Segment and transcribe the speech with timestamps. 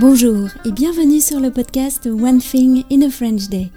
[0.00, 3.68] Bonjour et bienvenue sur le podcast One Thing in a French Day.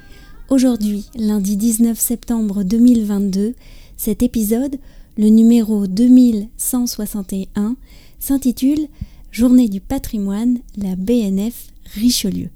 [0.50, 3.56] Aujourd'hui, lundi 19 septembre 2022,
[3.98, 4.76] cet épisode,
[5.18, 7.76] le numéro 2161,
[8.20, 8.88] s'intitule
[9.32, 12.50] Journée du patrimoine, la BNF Richelieu.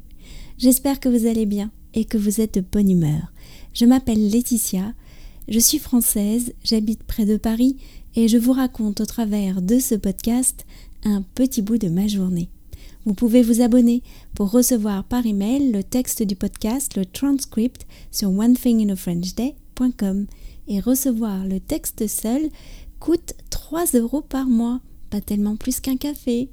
[0.59, 3.34] J'espère que vous allez bien et que vous êtes de bonne humeur.
[3.73, 4.93] Je m'appelle Laetitia,
[5.47, 7.77] je suis française, j'habite près de Paris
[8.16, 10.68] et je vous raconte au travers de ce podcast
[11.04, 12.50] un petit bout de ma journée.
[13.05, 14.01] Vous pouvez vous abonner
[14.33, 20.25] pour recevoir par email le texte du podcast, le transcript sur onethinginafrenchday.com
[20.68, 22.49] et recevoir le texte seul
[22.99, 26.49] coûte 3 euros par mois, pas tellement plus qu'un café.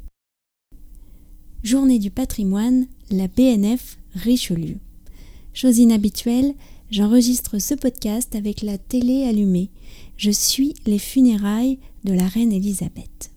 [1.62, 4.76] Journée du patrimoine, la BNF Richelieu.
[5.54, 6.54] Chose inhabituelle,
[6.90, 9.70] j'enregistre ce podcast avec la télé allumée.
[10.18, 13.31] Je suis les funérailles de la reine Elisabeth.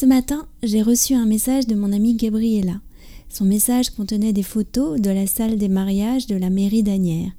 [0.00, 2.80] Ce matin, j'ai reçu un message de mon amie Gabriella.
[3.28, 7.32] Son message contenait des photos de la salle des mariages de la mairie d'Anières.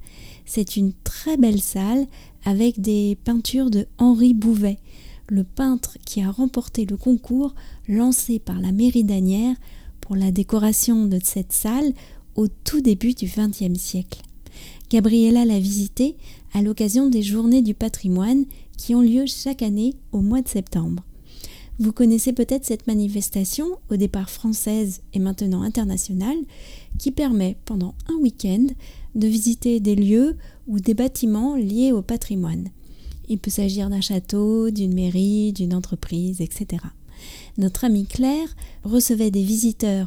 [0.46, 2.06] C'est une très belle salle
[2.44, 4.78] avec des peintures de Henri Bouvet,
[5.28, 7.52] le peintre qui a remporté le concours
[7.88, 9.56] lancé par la mairie d'Anières
[10.00, 11.92] pour la décoration de cette salle
[12.36, 14.22] au tout début du XXe siècle.
[14.88, 16.14] Gabriella l'a visité
[16.54, 18.44] à l'occasion des Journées du patrimoine
[18.76, 21.02] qui ont lieu chaque année au mois de septembre.
[21.82, 26.36] Vous connaissez peut-être cette manifestation, au départ française et maintenant internationale,
[26.96, 28.68] qui permet pendant un week-end
[29.16, 30.36] de visiter des lieux
[30.68, 32.68] ou des bâtiments liés au patrimoine.
[33.28, 36.84] Il peut s'agir d'un château, d'une mairie, d'une entreprise, etc.
[37.58, 40.06] Notre amie Claire recevait des visiteurs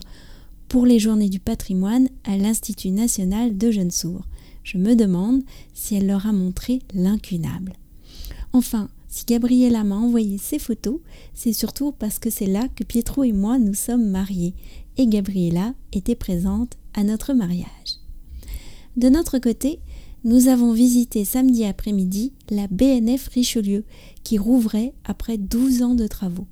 [0.70, 4.24] pour les journées du patrimoine à l'Institut national de jeunes sourds.
[4.64, 5.42] Je me demande
[5.74, 7.74] si elle leur a montré l'incunable.
[8.54, 11.00] Enfin, si Gabriella m'a envoyé ces photos,
[11.34, 14.54] c'est surtout parce que c'est là que Pietro et moi nous sommes mariés
[14.98, 18.00] et Gabriella était présente à notre mariage.
[18.98, 19.80] De notre côté,
[20.24, 23.84] nous avons visité samedi après-midi la BNF Richelieu
[24.24, 26.48] qui rouvrait après 12 ans de travaux.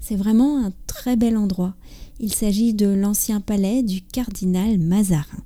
[0.00, 1.76] C'est vraiment un très bel endroit.
[2.18, 5.44] Il s'agit de l'ancien palais du cardinal Mazarin.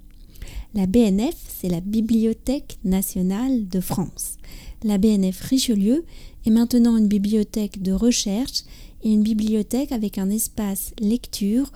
[0.75, 4.37] La BNF, c'est la Bibliothèque nationale de France.
[4.83, 6.05] La BNF Richelieu
[6.47, 8.65] est maintenant une bibliothèque de recherche
[9.03, 11.71] et une bibliothèque avec un espace lecture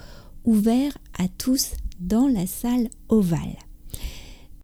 [0.44, 3.59] ouvert à tous dans la salle ovale.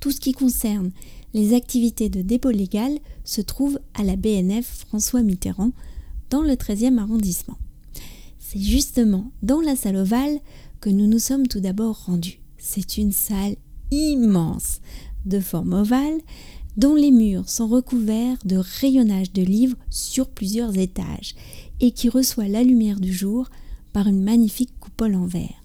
[0.00, 0.90] Tout ce qui concerne
[1.34, 5.72] les activités de dépôt légal se trouve à la BNF François Mitterrand
[6.30, 7.58] dans le 13e arrondissement.
[8.38, 10.40] C'est justement dans la salle ovale
[10.80, 12.40] que nous nous sommes tout d'abord rendus.
[12.56, 13.56] C'est une salle
[13.90, 14.80] immense,
[15.26, 16.18] de forme ovale,
[16.80, 21.34] dont les murs sont recouverts de rayonnage de livres sur plusieurs étages
[21.78, 23.50] et qui reçoit la lumière du jour
[23.92, 25.62] par une magnifique coupole en verre.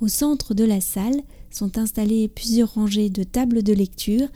[0.00, 1.20] Au centre de la salle
[1.50, 4.28] sont installées plusieurs rangées de tables de lecture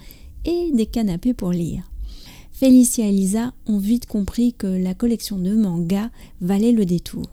[0.45, 1.89] et des canapés pour lire.
[2.51, 7.29] Félicia et Lisa ont vite compris que la collection de mangas valait le détour.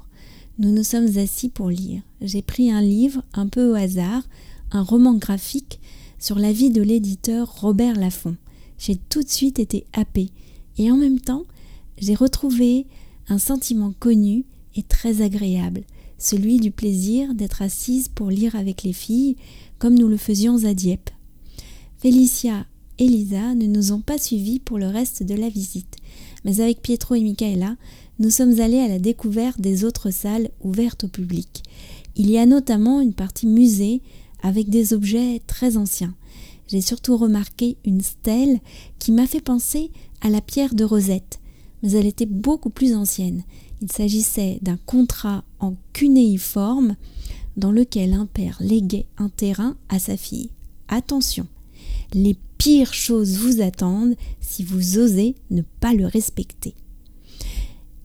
[0.59, 2.03] Nous nous sommes assis pour lire.
[2.22, 4.22] J'ai pris un livre un peu au hasard,
[4.69, 5.79] un roman graphique
[6.19, 8.35] sur la vie de l'éditeur Robert Laffont
[8.78, 10.30] j'ai tout de suite été happée
[10.78, 11.44] et en même temps,
[11.97, 12.86] j'ai retrouvé
[13.30, 15.84] un sentiment connu et très agréable,
[16.18, 19.38] celui du plaisir d'être assise pour lire avec les filles,
[19.80, 21.09] comme nous le faisions à Dieppe.
[21.97, 22.66] Félicia
[23.00, 25.96] et Lisa ne nous ont pas suivis pour le reste de la visite,
[26.44, 27.75] mais avec Pietro et Michaela,
[28.19, 31.63] nous sommes allés à la découverte des autres salles ouvertes au public.
[32.16, 34.02] Il y a notamment une partie musée
[34.42, 36.13] avec des objets très anciens
[36.68, 38.59] j'ai surtout remarqué une stèle
[39.00, 41.40] qui m'a fait penser à la pierre de Rosette,
[41.84, 43.44] mais elle était beaucoup plus ancienne.
[43.81, 46.96] Il s'agissait d'un contrat en cunéiforme
[47.58, 50.50] dans lequel un père léguait un terrain à sa fille.
[50.88, 51.48] Attention,
[52.14, 56.74] les pires choses vous attendent si vous osez ne pas le respecter.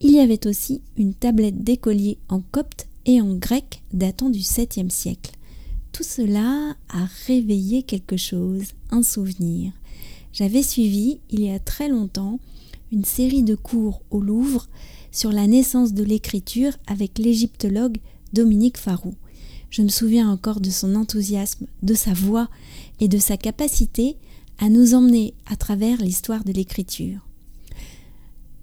[0.00, 4.90] Il y avait aussi une tablette d'écolier en copte et en grec datant du 7e
[4.90, 5.32] siècle.
[5.92, 9.72] Tout cela a réveillé quelque chose, un souvenir.
[10.32, 12.38] J'avais suivi, il y a très longtemps,
[12.92, 14.69] une série de cours au Louvre
[15.12, 17.98] sur la naissance de l'écriture avec l'égyptologue
[18.32, 19.14] Dominique Farou.
[19.70, 22.48] Je me souviens encore de son enthousiasme, de sa voix
[23.00, 24.16] et de sa capacité
[24.58, 27.26] à nous emmener à travers l'histoire de l'écriture.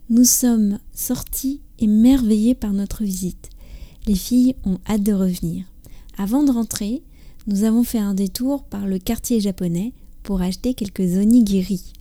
[0.10, 3.50] Nous sommes sortis émerveillés par notre visite.
[4.06, 5.66] Les filles ont hâte de revenir.
[6.18, 7.04] Avant de rentrer,
[7.48, 11.94] nous avons fait un détour par le quartier japonais pour acheter quelques onigiri.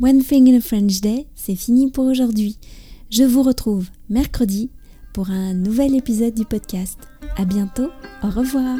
[0.00, 2.58] One Thing in a French Day, c'est fini pour aujourd'hui.
[3.10, 4.70] Je vous retrouve mercredi
[5.14, 6.98] pour un nouvel épisode du podcast.
[7.36, 7.88] À bientôt,
[8.22, 8.78] au revoir.